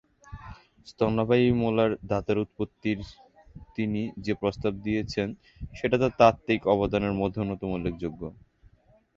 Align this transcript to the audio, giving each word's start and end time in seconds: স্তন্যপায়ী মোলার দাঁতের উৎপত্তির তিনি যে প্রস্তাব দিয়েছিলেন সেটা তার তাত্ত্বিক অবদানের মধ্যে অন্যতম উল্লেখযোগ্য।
স্তন্যপায়ী 0.87 1.45
মোলার 1.53 1.91
দাঁতের 2.05 2.37
উৎপত্তির 2.37 2.99
তিনি 3.75 4.01
যে 4.17 4.33
প্রস্তাব 4.33 4.73
দিয়েছিলেন 4.85 5.29
সেটা 5.73 5.95
তার 5.99 6.13
তাত্ত্বিক 6.19 6.61
অবদানের 6.67 7.13
মধ্যে 7.13 7.41
অন্যতম 7.41 7.69
উল্লেখযোগ্য। 7.71 8.21